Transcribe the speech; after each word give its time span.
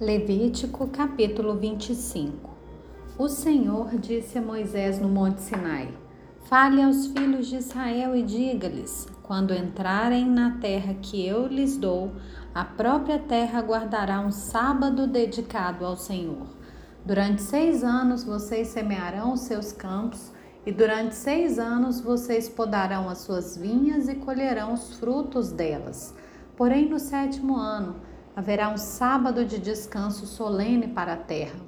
Levítico 0.00 0.86
capítulo 0.86 1.56
25 1.56 2.48
O 3.18 3.28
Senhor 3.28 3.98
disse 3.98 4.38
a 4.38 4.40
Moisés 4.40 4.98
no 4.98 5.10
Monte 5.10 5.42
Sinai: 5.42 5.92
Fale 6.44 6.82
aos 6.82 7.08
filhos 7.08 7.48
de 7.48 7.56
Israel 7.56 8.16
e 8.16 8.22
diga-lhes: 8.22 9.06
Quando 9.22 9.52
entrarem 9.52 10.26
na 10.26 10.52
terra 10.52 10.94
que 10.94 11.22
eu 11.26 11.46
lhes 11.46 11.76
dou, 11.76 12.12
a 12.54 12.64
própria 12.64 13.18
terra 13.18 13.60
guardará 13.60 14.20
um 14.20 14.30
sábado 14.30 15.06
dedicado 15.06 15.84
ao 15.84 15.98
Senhor. 15.98 16.46
Durante 17.04 17.42
seis 17.42 17.84
anos 17.84 18.24
vocês 18.24 18.68
semearão 18.68 19.34
os 19.34 19.40
seus 19.40 19.70
campos, 19.70 20.32
e 20.64 20.72
durante 20.72 21.14
seis 21.14 21.58
anos 21.58 22.00
vocês 22.00 22.48
podarão 22.48 23.06
as 23.06 23.18
suas 23.18 23.54
vinhas 23.54 24.08
e 24.08 24.14
colherão 24.14 24.72
os 24.72 24.94
frutos 24.94 25.52
delas. 25.52 26.14
Porém, 26.56 26.88
no 26.88 26.98
sétimo 26.98 27.54
ano, 27.54 27.96
haverá 28.34 28.68
um 28.68 28.76
sábado 28.76 29.44
de 29.44 29.58
descanso 29.58 30.26
solene 30.26 30.88
para 30.88 31.14
a 31.14 31.16
terra, 31.16 31.58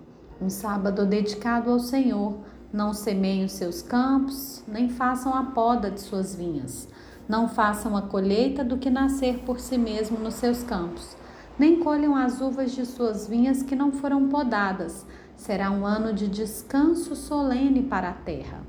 um 0.41 0.48
sábado 0.48 1.05
dedicado 1.05 1.70
ao 1.70 1.79
Senhor. 1.79 2.39
Não 2.73 2.95
semeiem 2.95 3.45
os 3.45 3.53
seus 3.53 3.83
campos, 3.83 4.65
nem 4.67 4.89
façam 4.89 5.34
a 5.34 5.45
poda 5.45 5.91
de 5.91 6.01
suas 6.01 6.34
vinhas. 6.34 6.89
Não 7.29 7.47
façam 7.47 7.97
a 7.97 8.03
colheita 8.03 8.65
do 8.65 8.79
que 8.79 8.89
nascer 8.89 9.41
por 9.41 9.61
si 9.61 9.77
mesmo 9.77 10.19
nos 10.19 10.34
seus 10.34 10.62
campos, 10.62 11.17
nem 11.59 11.80
colham 11.80 12.17
as 12.17 12.41
uvas 12.41 12.73
de 12.73 12.87
suas 12.87 13.29
vinhas 13.29 13.62
que 13.62 13.77
não 13.77 13.92
foram 13.92 14.29
podadas. 14.29 15.06
Será 15.37 15.70
um 15.70 15.84
ano 15.84 16.12
de 16.12 16.27
descanso 16.29 17.15
solene 17.15 17.83
para 17.83 18.09
a 18.09 18.15
terra. 18.15 18.62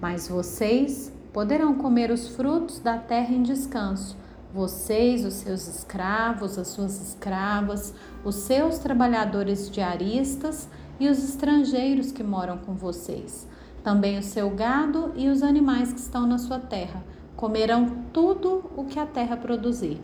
Mas 0.00 0.28
vocês 0.28 1.12
poderão 1.32 1.74
comer 1.74 2.10
os 2.10 2.28
frutos 2.28 2.80
da 2.80 2.98
terra 2.98 3.32
em 3.32 3.42
descanso 3.42 4.16
vocês, 4.52 5.24
os 5.24 5.34
seus 5.34 5.68
escravos, 5.68 6.58
as 6.58 6.68
suas 6.68 7.00
escravas, 7.00 7.94
os 8.24 8.34
seus 8.36 8.78
trabalhadores 8.78 9.70
diaristas 9.70 10.68
e 10.98 11.08
os 11.08 11.22
estrangeiros 11.22 12.10
que 12.10 12.22
moram 12.22 12.58
com 12.58 12.74
vocês. 12.74 13.46
Também 13.82 14.18
o 14.18 14.22
seu 14.22 14.50
gado 14.50 15.12
e 15.16 15.28
os 15.28 15.42
animais 15.42 15.92
que 15.92 16.00
estão 16.00 16.26
na 16.26 16.38
sua 16.38 16.58
terra 16.58 17.02
comerão 17.36 18.04
tudo 18.12 18.70
o 18.76 18.84
que 18.84 18.98
a 18.98 19.06
terra 19.06 19.36
produzir. 19.36 20.00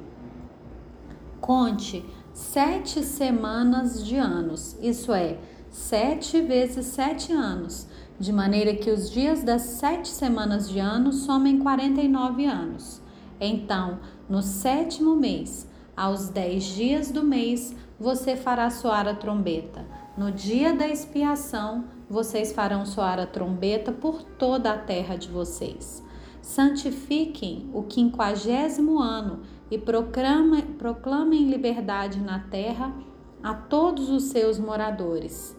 Conte 1.41 2.05
sete 2.33 3.03
semanas 3.03 4.05
de 4.05 4.17
anos, 4.17 4.77
isso 4.81 5.13
é, 5.13 5.39
sete 5.71 6.41
vezes 6.41 6.87
sete 6.87 7.33
anos, 7.33 7.89
de 8.19 8.33
maneira 8.33 8.75
que 8.75 8.91
os 8.91 9.11
dias 9.11 9.43
das 9.43 9.63
sete 9.63 10.09
semanas 10.09 10.69
de 10.69 10.79
ano 10.79 11.13
somem 11.13 11.59
49 11.59 12.47
anos. 12.47 13.03
Então, 13.41 13.99
no 14.29 14.43
sétimo 14.43 15.15
mês, 15.15 15.69
aos 15.97 16.29
dez 16.29 16.65
dias 16.65 17.11
do 17.11 17.23
mês, 17.23 17.75
você 18.01 18.37
fará 18.37 18.71
soar 18.71 19.07
a 19.07 19.15
trombeta. 19.15 19.85
No 20.17 20.33
dia 20.33 20.75
da 20.75 20.89
expiação, 20.89 21.85
vocês 22.09 22.53
farão 22.53 22.87
soar 22.87 23.19
a 23.19 23.27
trombeta 23.27 23.93
por 23.93 24.23
toda 24.23 24.73
a 24.73 24.79
terra 24.79 25.17
de 25.17 25.29
vocês. 25.29 26.03
Santifiquem 26.41 27.71
o 27.73 27.83
quinquagésimo 27.83 28.99
ano 28.99 29.41
e 29.71 29.79
proclamem, 29.79 30.63
proclamem 30.63 31.49
liberdade 31.49 32.21
na 32.21 32.39
terra 32.39 32.95
a 33.43 33.55
todos 33.55 34.09
os 34.11 34.25
seus 34.25 34.59
moradores. 34.59 35.57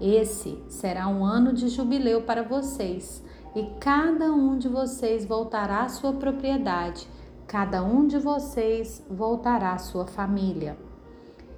Esse 0.00 0.58
será 0.68 1.08
um 1.08 1.24
ano 1.24 1.52
de 1.52 1.68
jubileu 1.68 2.22
para 2.22 2.42
vocês, 2.42 3.22
e 3.54 3.62
cada 3.80 4.32
um 4.32 4.58
de 4.58 4.68
vocês 4.68 5.24
voltará 5.24 5.82
à 5.82 5.88
sua 5.88 6.12
propriedade 6.12 7.08
cada 7.46 7.80
um 7.80 8.08
de 8.08 8.18
vocês 8.18 9.06
voltará 9.08 9.72
à 9.72 9.78
sua 9.78 10.04
família. 10.04 10.76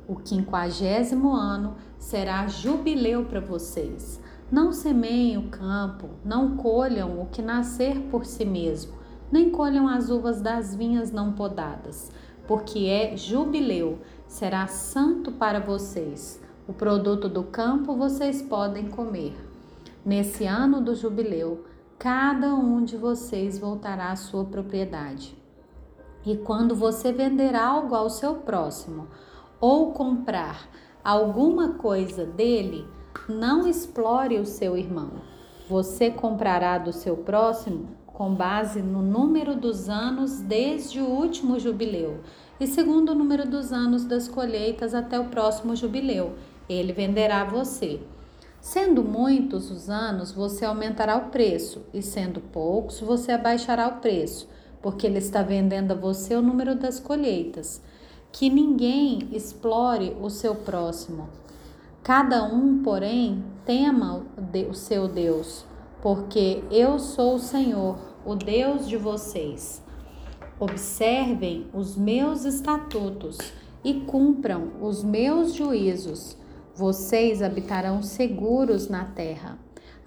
O 0.06 0.16
quinquagésimo 0.16 1.32
ano 1.32 1.76
será 1.98 2.46
jubileu 2.46 3.24
para 3.24 3.40
vocês. 3.40 4.20
Não 4.52 4.70
semeiem 4.70 5.38
o 5.38 5.48
campo, 5.48 6.10
não 6.22 6.56
colham 6.56 7.20
o 7.20 7.26
que 7.26 7.40
nascer 7.40 8.00
por 8.10 8.26
si 8.26 8.44
mesmo, 8.44 8.92
nem 9.32 9.50
colham 9.50 9.88
as 9.88 10.10
uvas 10.10 10.42
das 10.42 10.74
vinhas 10.74 11.10
não 11.10 11.32
podadas, 11.32 12.10
porque 12.46 12.86
é 12.86 13.16
jubileu, 13.16 13.98
será 14.26 14.66
santo 14.66 15.32
para 15.32 15.58
vocês. 15.58 16.38
O 16.66 16.72
produto 16.72 17.30
do 17.30 17.44
campo 17.44 17.94
vocês 17.94 18.42
podem 18.42 18.88
comer. 18.88 19.34
Nesse 20.04 20.44
ano 20.44 20.82
do 20.82 20.94
jubileu, 20.94 21.64
cada 21.98 22.54
um 22.54 22.84
de 22.84 22.96
vocês 22.96 23.58
voltará 23.58 24.12
à 24.12 24.16
sua 24.16 24.44
propriedade. 24.44 25.37
E 26.28 26.36
quando 26.36 26.74
você 26.74 27.10
vender 27.10 27.56
algo 27.56 27.94
ao 27.94 28.10
seu 28.10 28.34
próximo 28.34 29.08
ou 29.58 29.92
comprar 29.92 30.68
alguma 31.02 31.70
coisa 31.70 32.26
dele, 32.26 32.86
não 33.26 33.66
explore 33.66 34.38
o 34.38 34.44
seu 34.44 34.76
irmão. 34.76 35.22
Você 35.70 36.10
comprará 36.10 36.76
do 36.76 36.92
seu 36.92 37.16
próximo 37.16 37.96
com 38.04 38.34
base 38.34 38.82
no 38.82 39.00
número 39.00 39.56
dos 39.56 39.88
anos 39.88 40.38
desde 40.38 41.00
o 41.00 41.06
último 41.06 41.58
jubileu 41.58 42.20
e 42.60 42.66
segundo 42.66 43.12
o 43.12 43.14
número 43.14 43.48
dos 43.48 43.72
anos 43.72 44.04
das 44.04 44.28
colheitas 44.28 44.92
até 44.92 45.18
o 45.18 45.30
próximo 45.30 45.74
jubileu. 45.74 46.34
Ele 46.68 46.92
venderá 46.92 47.42
você. 47.42 48.02
Sendo 48.60 49.02
muitos 49.02 49.70
os 49.70 49.88
anos, 49.88 50.30
você 50.30 50.66
aumentará 50.66 51.16
o 51.16 51.30
preço, 51.30 51.86
e 51.94 52.02
sendo 52.02 52.40
poucos, 52.40 53.00
você 53.00 53.32
abaixará 53.32 53.88
o 53.88 54.00
preço 54.00 54.46
porque 54.82 55.06
ele 55.06 55.18
está 55.18 55.42
vendendo 55.42 55.92
a 55.92 55.96
você 55.96 56.34
o 56.34 56.42
número 56.42 56.74
das 56.74 57.00
colheitas. 57.00 57.82
Que 58.30 58.50
ninguém 58.50 59.28
explore 59.32 60.16
o 60.20 60.28
seu 60.28 60.54
próximo. 60.54 61.28
Cada 62.02 62.44
um, 62.44 62.82
porém, 62.82 63.44
tema 63.64 64.24
o 64.70 64.74
seu 64.74 65.08
Deus, 65.08 65.64
porque 66.00 66.62
eu 66.70 66.98
sou 66.98 67.34
o 67.34 67.38
Senhor, 67.38 67.98
o 68.24 68.34
Deus 68.34 68.88
de 68.88 68.96
vocês. 68.96 69.82
Observem 70.60 71.66
os 71.72 71.96
meus 71.96 72.44
estatutos 72.44 73.38
e 73.84 73.94
cumpram 74.00 74.72
os 74.80 75.04
meus 75.04 75.54
juízos. 75.54 76.36
Vocês 76.74 77.42
habitarão 77.42 78.02
seguros 78.02 78.88
na 78.88 79.04
terra. 79.04 79.58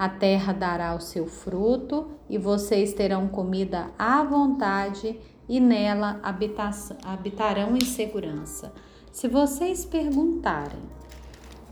A 0.01 0.09
terra 0.09 0.51
dará 0.51 0.95
o 0.95 0.99
seu 0.99 1.27
fruto 1.27 2.07
e 2.27 2.35
vocês 2.35 2.91
terão 2.91 3.27
comida 3.27 3.91
à 3.99 4.23
vontade 4.23 5.15
e 5.47 5.59
nela 5.59 6.19
habitarão 7.03 7.77
em 7.77 7.85
segurança. 7.85 8.73
Se 9.11 9.27
vocês 9.27 9.85
perguntarem 9.85 10.81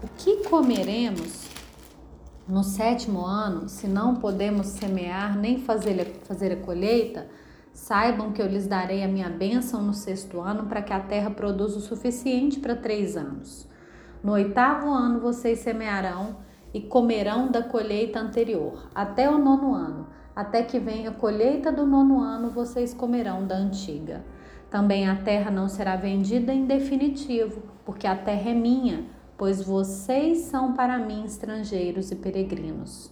o 0.03 0.07
que 0.15 0.47
comeremos 0.47 1.47
no 2.47 2.63
sétimo 2.63 3.25
ano, 3.25 3.67
se 3.67 3.87
não 3.87 4.17
podemos 4.17 4.67
semear 4.67 5.35
nem 5.35 5.57
fazer, 5.57 6.19
fazer 6.25 6.51
a 6.51 6.57
colheita, 6.57 7.27
saibam 7.73 8.31
que 8.31 8.43
eu 8.43 8.47
lhes 8.47 8.67
darei 8.67 9.03
a 9.03 9.07
minha 9.07 9.31
bênção 9.31 9.81
no 9.81 9.95
sexto 9.95 10.39
ano 10.39 10.67
para 10.67 10.83
que 10.83 10.93
a 10.93 10.99
terra 10.99 11.31
produza 11.31 11.79
o 11.79 11.81
suficiente 11.81 12.59
para 12.59 12.75
três 12.75 13.17
anos. 13.17 13.67
No 14.23 14.33
oitavo 14.33 14.87
ano 14.87 15.19
vocês 15.19 15.57
semearão 15.57 16.47
e 16.73 16.81
comerão 16.81 17.49
da 17.49 17.63
colheita 17.63 18.19
anterior, 18.19 18.89
até 18.93 19.29
o 19.29 19.37
nono 19.37 19.73
ano. 19.73 20.07
Até 20.35 20.63
que 20.63 20.79
venha 20.79 21.09
a 21.09 21.13
colheita 21.13 21.71
do 21.71 21.85
nono 21.85 22.19
ano, 22.21 22.49
vocês 22.49 22.93
comerão 22.93 23.45
da 23.45 23.55
antiga. 23.55 24.23
Também 24.69 25.09
a 25.09 25.15
terra 25.15 25.49
não 25.49 25.67
será 25.67 25.95
vendida 25.95 26.53
em 26.53 26.65
definitivo, 26.65 27.63
porque 27.83 28.05
a 28.05 28.15
terra 28.15 28.51
é 28.51 28.53
minha, 28.53 29.05
pois 29.37 29.61
vocês 29.61 30.39
são 30.39 30.73
para 30.73 30.97
mim 30.97 31.25
estrangeiros 31.25 32.11
e 32.11 32.15
peregrinos. 32.15 33.11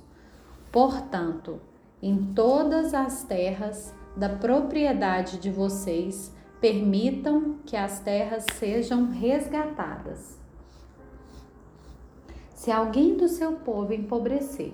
Portanto, 0.71 1.59
em 2.01 2.17
todas 2.33 2.93
as 2.93 3.23
terras 3.23 3.93
da 4.15 4.29
propriedade 4.29 5.37
de 5.37 5.49
vocês, 5.49 6.33
permitam 6.61 7.57
que 7.65 7.75
as 7.75 7.99
terras 7.99 8.45
sejam 8.53 9.09
resgatadas. 9.09 10.39
Se 12.57 12.71
alguém 12.71 13.15
do 13.15 13.27
seu 13.27 13.51
povo 13.51 13.93
empobrecer 13.93 14.73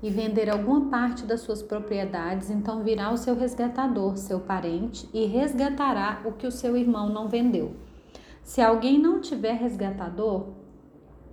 e 0.00 0.08
vender 0.08 0.48
alguma 0.48 0.88
parte 0.88 1.26
das 1.26 1.40
suas 1.40 1.60
propriedades, 1.60 2.48
então 2.48 2.84
virá 2.84 3.10
o 3.10 3.16
seu 3.16 3.34
resgatador, 3.34 4.16
seu 4.16 4.38
parente, 4.38 5.08
e 5.12 5.26
resgatará 5.26 6.22
o 6.24 6.30
que 6.30 6.46
o 6.46 6.52
seu 6.52 6.76
irmão 6.76 7.08
não 7.08 7.26
vendeu. 7.26 7.74
Se 8.44 8.62
alguém 8.62 9.00
não 9.00 9.20
tiver 9.20 9.54
resgatador, 9.54 10.50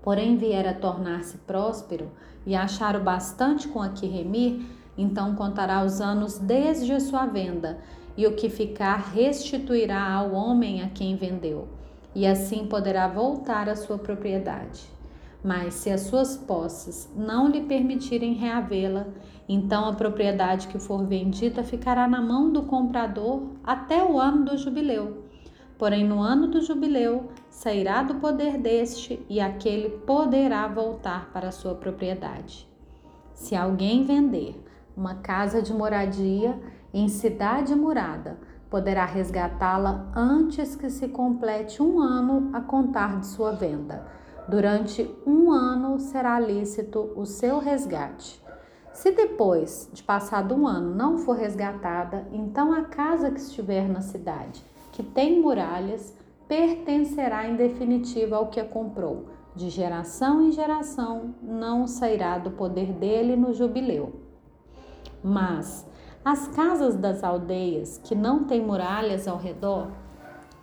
porém 0.02 0.38
vier 0.38 0.68
a 0.68 0.74
tornar-se 0.74 1.38
próspero 1.38 2.10
e 2.48 2.56
achar 2.56 2.96
o 2.96 3.04
bastante 3.04 3.68
com 3.68 3.80
a 3.80 3.90
que 3.90 4.08
remir, 4.08 4.66
então 4.98 5.36
contará 5.36 5.86
os 5.86 6.02
anos 6.02 6.40
desde 6.40 6.92
a 6.94 7.00
sua 7.00 7.28
venda, 7.28 7.78
e 8.18 8.26
o 8.26 8.36
que 8.36 8.50
ficar 8.50 9.12
restituirá 9.14 10.12
ao 10.12 10.32
homem 10.32 10.82
a 10.82 10.90
quem 10.90 11.16
vendeu, 11.16 11.68
e 12.16 12.26
assim 12.26 12.66
poderá 12.66 13.08
voltar 13.08 13.70
à 13.70 13.76
sua 13.76 14.00
propriedade. 14.00 15.01
Mas 15.44 15.74
se 15.74 15.90
as 15.90 16.02
suas 16.02 16.38
posses 16.38 17.12
não 17.16 17.50
lhe 17.50 17.62
permitirem 17.62 18.34
reavê-la, 18.34 19.08
então 19.50 19.86
a 19.86 19.94
propriedade 19.94 20.68
que 20.68 20.80
for 20.80 21.04
vendida 21.06 21.64
ficará 21.64 22.08
na 22.08 22.22
mão 22.22 22.52
do 22.52 22.64
comprador 22.64 23.48
até 23.64 24.04
o 24.04 24.20
ano 24.20 24.46
do 24.46 24.58
jubileu. 24.58 25.26
Porém, 25.78 26.08
no 26.08 26.22
ano 26.22 26.48
do 26.48 26.62
jubileu, 26.62 27.32
sairá 27.50 28.04
do 28.04 28.16
poder 28.16 28.60
deste 28.60 29.26
e 29.28 29.42
aquele 29.42 29.90
poderá 29.90 30.68
voltar 30.68 31.32
para 31.34 31.48
a 31.48 31.52
sua 31.52 31.74
propriedade. 31.74 32.70
Se 33.34 33.56
alguém 33.56 34.06
vender 34.06 34.64
uma 34.96 35.16
casa 35.16 35.60
de 35.60 35.74
moradia 35.74 36.60
em 36.94 37.08
cidade 37.08 37.74
murada, 37.74 38.38
poderá 38.70 39.06
resgatá-la 39.06 40.12
antes 40.16 40.76
que 40.76 40.90
se 40.90 41.08
complete 41.08 41.82
um 41.82 42.00
ano 42.00 42.52
a 42.54 42.62
contar 42.62 43.20
de 43.20 43.26
sua 43.26 43.52
venda. 43.52 44.21
Durante 44.48 45.10
um 45.26 45.52
ano 45.52 46.00
será 46.00 46.40
lícito 46.40 47.12
o 47.16 47.26
seu 47.26 47.60
resgate. 47.60 48.42
Se 48.94 49.12
depois 49.12 49.90
de 49.94 50.04
passado 50.04 50.54
um 50.54 50.68
ano 50.68 50.94
não 50.94 51.18
for 51.18 51.36
resgatada, 51.36 52.28
então 52.32 52.74
a 52.74 52.84
casa 52.84 53.32
que 53.32 53.40
estiver 53.40 53.88
na 53.88 54.02
cidade, 54.02 54.64
que 54.92 55.02
tem 55.02 55.40
muralhas, 55.42 56.14
pertencerá 56.48 57.48
em 57.48 57.56
definitiva 57.56 58.36
ao 58.36 58.48
que 58.48 58.60
a 58.60 58.66
comprou. 58.66 59.28
De 59.56 59.70
geração 59.70 60.42
em 60.42 60.52
geração 60.52 61.36
não 61.42 61.88
sairá 61.88 62.38
do 62.38 62.52
poder 62.52 62.94
dele 62.94 63.36
no 63.36 63.54
jubileu. 63.54 64.14
Mas 65.24 65.86
as 66.24 66.48
casas 66.48 66.96
das 66.96 67.24
aldeias 67.24 67.98
que 67.98 68.16
não 68.16 68.44
têm 68.44 68.62
muralhas 68.62 69.28
ao 69.28 69.38
redor 69.38 69.92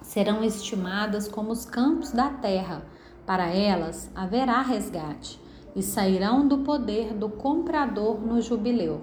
serão 0.00 0.44
estimadas 0.44 1.26
como 1.28 1.50
os 1.50 1.64
campos 1.64 2.12
da 2.12 2.30
terra. 2.30 2.82
Para 3.28 3.48
elas 3.48 4.10
haverá 4.14 4.62
resgate 4.62 5.38
e 5.76 5.82
sairão 5.82 6.48
do 6.48 6.60
poder 6.60 7.12
do 7.12 7.28
comprador 7.28 8.18
no 8.18 8.40
jubileu. 8.40 9.02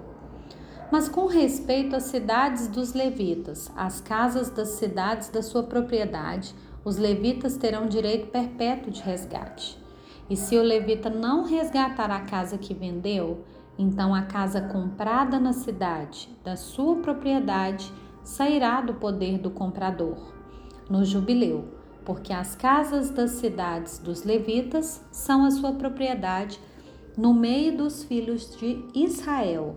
Mas 0.90 1.08
com 1.08 1.26
respeito 1.26 1.94
às 1.94 2.02
cidades 2.02 2.66
dos 2.66 2.92
levitas, 2.92 3.70
as 3.76 4.00
casas 4.00 4.50
das 4.50 4.70
cidades 4.70 5.28
da 5.28 5.44
sua 5.44 5.62
propriedade, 5.62 6.52
os 6.84 6.96
levitas 6.96 7.56
terão 7.56 7.86
direito 7.86 8.26
perpétuo 8.32 8.90
de 8.90 9.00
resgate. 9.00 9.78
E 10.28 10.34
se 10.34 10.56
o 10.56 10.62
levita 10.62 11.08
não 11.08 11.44
resgatar 11.44 12.10
a 12.10 12.22
casa 12.22 12.58
que 12.58 12.74
vendeu, 12.74 13.44
então 13.78 14.12
a 14.12 14.22
casa 14.22 14.60
comprada 14.60 15.38
na 15.38 15.52
cidade 15.52 16.28
da 16.42 16.56
sua 16.56 16.96
propriedade 16.96 17.92
sairá 18.24 18.80
do 18.80 18.94
poder 18.94 19.38
do 19.38 19.52
comprador 19.52 20.16
no 20.90 21.04
jubileu, 21.04 21.75
porque 22.06 22.32
as 22.32 22.54
casas 22.54 23.10
das 23.10 23.32
cidades 23.32 23.98
dos 23.98 24.22
levitas 24.22 25.04
são 25.10 25.44
a 25.44 25.50
sua 25.50 25.72
propriedade 25.72 26.58
no 27.18 27.34
meio 27.34 27.76
dos 27.76 28.04
filhos 28.04 28.56
de 28.56 28.84
Israel. 28.94 29.74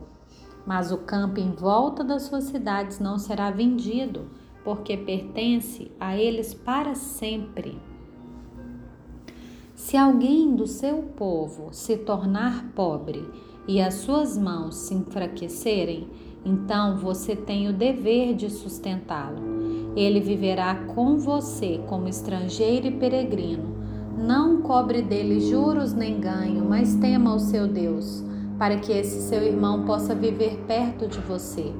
Mas 0.64 0.92
o 0.92 1.00
campo 1.00 1.40
em 1.40 1.52
volta 1.52 2.04
das 2.04 2.24
suas 2.24 2.44
cidades 2.44 3.00
não 3.00 3.18
será 3.18 3.50
vendido, 3.50 4.30
porque 4.64 4.96
pertence 4.96 5.92
a 6.00 6.16
eles 6.16 6.54
para 6.54 6.94
sempre. 6.94 7.82
Se 9.74 9.98
alguém 9.98 10.56
do 10.56 10.68
seu 10.68 11.02
povo 11.18 11.70
se 11.72 11.98
tornar 11.98 12.72
pobre 12.76 13.28
e 13.68 13.82
as 13.82 13.96
suas 13.96 14.38
mãos 14.38 14.76
se 14.76 14.94
enfraquecerem, 14.94 16.08
então 16.46 16.98
você 16.98 17.36
tem 17.36 17.68
o 17.68 17.74
dever 17.74 18.36
de 18.36 18.52
sustentá-lo. 18.52 19.59
Ele 19.96 20.20
viverá 20.20 20.76
com 20.76 21.18
você 21.18 21.80
como 21.88 22.08
estrangeiro 22.08 22.88
e 22.88 22.92
peregrino. 22.92 23.78
Não 24.18 24.62
cobre 24.62 25.02
dele 25.02 25.40
juros 25.40 25.94
nem 25.94 26.20
ganho, 26.20 26.66
mas 26.68 26.96
tema 26.96 27.34
o 27.34 27.40
seu 27.40 27.68
Deus, 27.68 28.24
para 28.58 28.78
que 28.78 28.92
esse 28.92 29.22
seu 29.22 29.42
irmão 29.42 29.86
possa 29.86 30.14
viver 30.14 30.64
perto 30.68 31.08
de 31.08 31.20
você. 31.20 31.74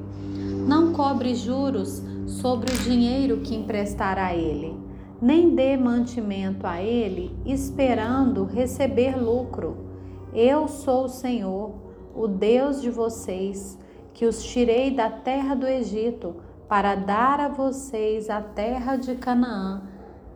Não 0.66 0.92
cobre 0.92 1.34
juros 1.34 2.02
sobre 2.26 2.72
o 2.72 2.78
dinheiro 2.78 3.38
que 3.38 3.54
emprestará 3.54 4.26
a 4.26 4.36
ele, 4.36 4.76
nem 5.20 5.54
dê 5.54 5.76
mantimento 5.76 6.66
a 6.66 6.82
ele 6.82 7.36
esperando 7.44 8.44
receber 8.44 9.16
lucro 9.16 9.90
eu 10.32 10.68
sou 10.68 11.06
o 11.06 11.08
Senhor, 11.08 11.72
o 12.14 12.28
Deus 12.28 12.80
de 12.80 12.88
vocês, 12.88 13.76
que 14.14 14.24
os 14.24 14.44
tirei 14.44 14.92
da 14.92 15.10
terra 15.10 15.56
do 15.56 15.66
Egito 15.66 16.36
para 16.70 16.94
dar 16.94 17.40
a 17.40 17.48
vocês 17.48 18.30
a 18.30 18.40
terra 18.40 18.94
de 18.94 19.16
Canaã 19.16 19.82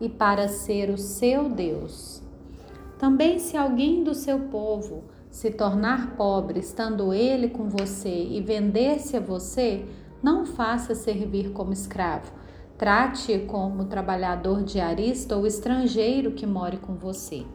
e 0.00 0.08
para 0.08 0.48
ser 0.48 0.90
o 0.90 0.98
seu 0.98 1.48
Deus. 1.48 2.20
Também, 2.98 3.38
se 3.38 3.56
alguém 3.56 4.02
do 4.02 4.14
seu 4.14 4.40
povo 4.40 5.04
se 5.30 5.52
tornar 5.52 6.16
pobre, 6.16 6.58
estando 6.58 7.14
ele 7.14 7.50
com 7.50 7.68
você 7.68 8.24
e 8.24 8.40
vender-se 8.40 9.16
a 9.16 9.20
você, 9.20 9.84
não 10.20 10.44
faça 10.44 10.92
servir 10.92 11.52
como 11.52 11.72
escravo. 11.72 12.32
Trate-o 12.76 13.46
como 13.46 13.84
trabalhador 13.84 14.64
diarista 14.64 15.36
ou 15.36 15.46
estrangeiro 15.46 16.32
que 16.32 16.46
more 16.46 16.78
com 16.78 16.94
você. 16.94 17.46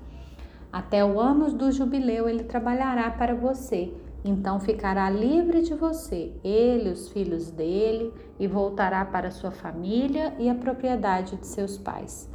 Até 0.71 1.03
o 1.03 1.19
ano 1.19 1.51
do 1.51 1.69
jubileu 1.69 2.29
ele 2.29 2.45
trabalhará 2.45 3.11
para 3.11 3.35
você. 3.35 3.93
Então 4.23 4.59
ficará 4.59 5.09
livre 5.09 5.61
de 5.61 5.73
você, 5.73 6.33
ele, 6.43 6.89
os 6.89 7.09
filhos 7.09 7.49
dele, 7.51 8.13
e 8.37 8.47
voltará 8.47 9.05
para 9.05 9.31
sua 9.31 9.51
família 9.51 10.35
e 10.37 10.49
a 10.49 10.55
propriedade 10.55 11.37
de 11.37 11.47
seus 11.47 11.77
pais. 11.77 12.29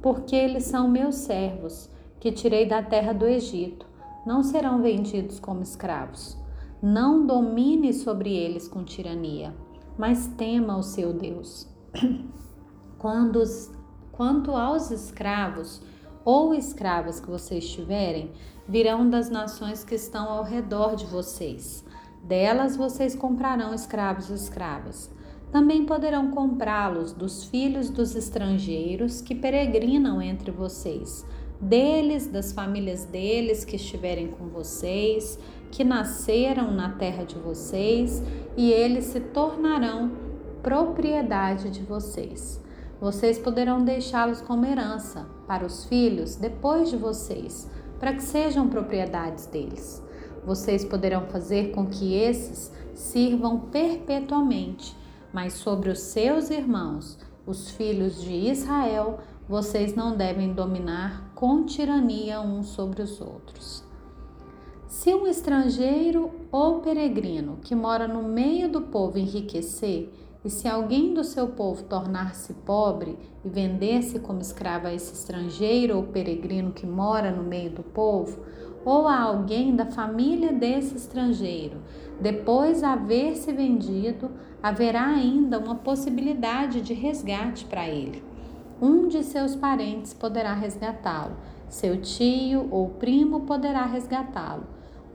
Porque 0.00 0.34
eles 0.34 0.64
são 0.64 0.88
meus 0.88 1.16
servos, 1.16 1.90
que 2.18 2.32
tirei 2.32 2.66
da 2.66 2.82
terra 2.82 3.12
do 3.12 3.26
Egito. 3.26 3.86
Não 4.24 4.42
serão 4.42 4.80
vendidos 4.80 5.38
como 5.38 5.62
escravos. 5.62 6.38
Não 6.80 7.26
domine 7.26 7.92
sobre 7.92 8.34
eles 8.34 8.66
com 8.66 8.82
tirania, 8.82 9.54
mas 9.98 10.26
tema 10.28 10.76
o 10.76 10.82
seu 10.82 11.12
Deus. 11.12 11.68
Quando 12.98 13.42
quanto 14.12 14.52
aos 14.52 14.90
escravos, 14.90 15.82
ou 16.24 16.54
escravas 16.54 17.20
que 17.20 17.30
vocês 17.30 17.68
tiverem 17.68 18.30
virão 18.68 19.08
das 19.08 19.28
nações 19.28 19.84
que 19.84 19.94
estão 19.94 20.28
ao 20.28 20.44
redor 20.44 20.94
de 20.94 21.06
vocês. 21.06 21.84
Delas 22.22 22.76
vocês 22.76 23.14
comprarão 23.14 23.74
escravos 23.74 24.30
e 24.30 24.34
escravas. 24.34 25.10
Também 25.50 25.84
poderão 25.84 26.30
comprá-los 26.30 27.12
dos 27.12 27.44
filhos 27.44 27.90
dos 27.90 28.14
estrangeiros 28.14 29.20
que 29.20 29.34
peregrinam 29.34 30.22
entre 30.22 30.50
vocês, 30.50 31.26
deles, 31.60 32.26
das 32.26 32.52
famílias 32.52 33.04
deles 33.04 33.64
que 33.64 33.76
estiverem 33.76 34.28
com 34.28 34.48
vocês, 34.48 35.38
que 35.70 35.84
nasceram 35.84 36.70
na 36.70 36.90
terra 36.90 37.24
de 37.24 37.34
vocês, 37.34 38.22
e 38.56 38.70
eles 38.70 39.06
se 39.06 39.20
tornarão 39.20 40.12
propriedade 40.62 41.68
de 41.70 41.82
vocês. 41.82 42.61
Vocês 43.02 43.36
poderão 43.36 43.84
deixá-los 43.84 44.40
como 44.40 44.64
herança 44.64 45.26
para 45.44 45.66
os 45.66 45.84
filhos 45.86 46.36
depois 46.36 46.88
de 46.88 46.96
vocês, 46.96 47.68
para 47.98 48.12
que 48.12 48.22
sejam 48.22 48.68
propriedades 48.68 49.44
deles. 49.46 50.00
Vocês 50.46 50.84
poderão 50.84 51.26
fazer 51.26 51.72
com 51.72 51.86
que 51.86 52.14
esses 52.14 52.72
sirvam 52.94 53.58
perpetuamente, 53.58 54.96
mas 55.32 55.54
sobre 55.54 55.90
os 55.90 55.98
seus 55.98 56.48
irmãos, 56.48 57.18
os 57.44 57.72
filhos 57.72 58.22
de 58.22 58.34
Israel, 58.34 59.18
vocês 59.48 59.96
não 59.96 60.16
devem 60.16 60.52
dominar 60.52 61.32
com 61.34 61.64
tirania 61.64 62.40
uns 62.40 62.68
sobre 62.68 63.02
os 63.02 63.20
outros. 63.20 63.82
Se 64.86 65.12
um 65.12 65.26
estrangeiro 65.26 66.30
ou 66.52 66.78
peregrino 66.78 67.58
que 67.62 67.74
mora 67.74 68.06
no 68.06 68.22
meio 68.22 68.70
do 68.70 68.82
povo 68.82 69.18
enriquecer, 69.18 70.08
e 70.44 70.50
se 70.50 70.66
alguém 70.66 71.14
do 71.14 71.22
seu 71.22 71.48
povo 71.48 71.84
tornar-se 71.84 72.52
pobre 72.52 73.16
e 73.44 73.48
vender-se 73.48 74.18
como 74.18 74.40
escravo 74.40 74.88
a 74.88 74.94
esse 74.94 75.12
estrangeiro 75.12 75.96
ou 75.96 76.02
peregrino 76.04 76.72
que 76.72 76.84
mora 76.84 77.30
no 77.30 77.44
meio 77.44 77.70
do 77.70 77.82
povo, 77.82 78.44
ou 78.84 79.06
a 79.06 79.20
alguém 79.20 79.76
da 79.76 79.86
família 79.86 80.52
desse 80.52 80.96
estrangeiro, 80.96 81.80
depois 82.20 82.82
haver 82.82 83.36
se 83.36 83.52
vendido, 83.52 84.32
haverá 84.60 85.06
ainda 85.06 85.60
uma 85.60 85.76
possibilidade 85.76 86.80
de 86.80 86.92
resgate 86.92 87.64
para 87.64 87.88
ele. 87.88 88.24
Um 88.80 89.06
de 89.06 89.22
seus 89.22 89.54
parentes 89.54 90.12
poderá 90.12 90.54
resgatá-lo, 90.54 91.36
seu 91.68 92.00
tio 92.00 92.66
ou 92.72 92.88
primo 92.88 93.42
poderá 93.42 93.86
resgatá-lo. 93.86 94.64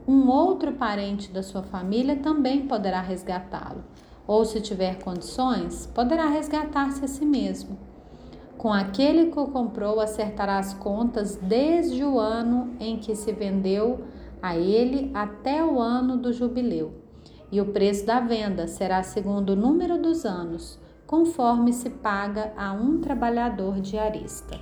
Um 0.06 0.26
outro 0.30 0.72
parente 0.72 1.30
da 1.30 1.42
sua 1.42 1.62
família 1.62 2.16
também 2.16 2.66
poderá 2.66 3.02
resgatá-lo 3.02 3.84
ou 4.28 4.44
se 4.44 4.60
tiver 4.60 5.02
condições, 5.02 5.86
poderá 5.86 6.26
resgatar-se 6.26 7.02
a 7.02 7.08
si 7.08 7.24
mesmo. 7.24 7.78
Com 8.58 8.70
aquele 8.72 9.30
que 9.30 9.38
o 9.38 9.46
comprou, 9.46 10.00
acertará 10.00 10.58
as 10.58 10.74
contas 10.74 11.36
desde 11.36 12.04
o 12.04 12.18
ano 12.18 12.76
em 12.78 12.98
que 12.98 13.16
se 13.16 13.32
vendeu 13.32 14.04
a 14.42 14.56
ele 14.56 15.10
até 15.14 15.64
o 15.64 15.80
ano 15.80 16.16
do 16.18 16.32
jubileu. 16.32 16.92
E 17.50 17.60
o 17.60 17.72
preço 17.72 18.04
da 18.04 18.20
venda 18.20 18.66
será 18.66 19.02
segundo 19.02 19.50
o 19.50 19.56
número 19.56 19.96
dos 19.96 20.26
anos, 20.26 20.78
conforme 21.06 21.72
se 21.72 21.88
paga 21.88 22.52
a 22.54 22.72
um 22.72 23.00
trabalhador 23.00 23.80
diarista. 23.80 24.60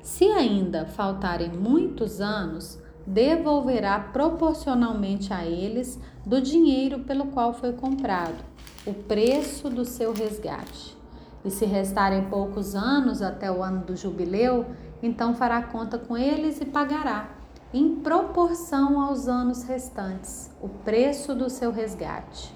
Se 0.00 0.24
ainda 0.26 0.86
faltarem 0.86 1.50
muitos 1.50 2.20
anos, 2.20 2.80
devolverá 3.06 3.98
proporcionalmente 3.98 5.32
a 5.32 5.44
eles 5.44 5.98
do 6.24 6.40
dinheiro 6.40 7.00
pelo 7.00 7.26
qual 7.26 7.52
foi 7.52 7.72
comprado, 7.72 8.44
o 8.86 8.92
preço 8.92 9.68
do 9.68 9.84
seu 9.84 10.12
resgate. 10.12 10.96
E 11.44 11.50
se 11.50 11.64
restarem 11.64 12.24
poucos 12.26 12.74
anos 12.74 13.22
até 13.22 13.50
o 13.50 13.62
ano 13.62 13.84
do 13.84 13.96
jubileu, 13.96 14.66
então 15.02 15.34
fará 15.34 15.62
conta 15.62 15.98
com 15.98 16.16
eles 16.16 16.60
e 16.60 16.66
pagará, 16.66 17.30
em 17.72 17.96
proporção 17.96 19.00
aos 19.00 19.28
anos 19.28 19.62
restantes, 19.62 20.50
o 20.60 20.68
preço 20.68 21.34
do 21.34 21.48
seu 21.48 21.70
resgate. 21.70 22.52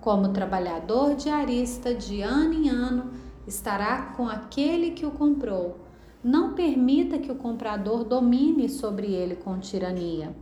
Como 0.00 0.32
trabalhador 0.32 1.14
diarista, 1.14 1.94
de 1.94 2.22
ano 2.22 2.54
em 2.54 2.68
ano, 2.68 3.12
estará 3.46 4.14
com 4.16 4.28
aquele 4.28 4.92
que 4.92 5.04
o 5.04 5.10
comprou. 5.10 5.85
Não 6.26 6.54
permita 6.54 7.20
que 7.20 7.30
o 7.30 7.36
comprador 7.36 8.02
domine 8.02 8.68
sobre 8.68 9.14
ele 9.14 9.36
com 9.36 9.60
tirania. 9.60 10.34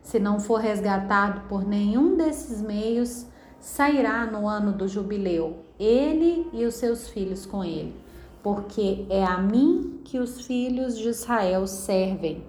Se 0.00 0.18
não 0.18 0.40
for 0.40 0.58
resgatado 0.58 1.42
por 1.46 1.62
nenhum 1.62 2.16
desses 2.16 2.62
meios, 2.62 3.26
sairá 3.60 4.24
no 4.24 4.48
ano 4.48 4.72
do 4.72 4.88
jubileu, 4.88 5.58
ele 5.78 6.48
e 6.54 6.64
os 6.64 6.76
seus 6.76 7.10
filhos 7.10 7.44
com 7.44 7.62
ele, 7.62 7.94
porque 8.42 9.04
é 9.10 9.22
a 9.22 9.36
mim 9.36 10.00
que 10.04 10.18
os 10.18 10.40
filhos 10.40 10.96
de 10.96 11.10
Israel 11.10 11.66
servem. 11.66 12.42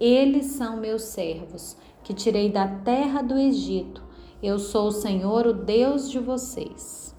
Eles 0.00 0.46
são 0.46 0.76
meus 0.78 1.02
servos, 1.02 1.76
que 2.02 2.12
tirei 2.12 2.50
da 2.50 2.66
terra 2.66 3.22
do 3.22 3.38
Egito. 3.38 4.02
Eu 4.42 4.58
sou 4.58 4.88
o 4.88 4.90
Senhor, 4.90 5.46
o 5.46 5.52
Deus 5.52 6.10
de 6.10 6.18
vocês. 6.18 7.14